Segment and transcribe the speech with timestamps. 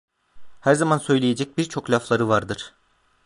[0.61, 2.73] Her zaman söyleyecek birçok lafları vardır.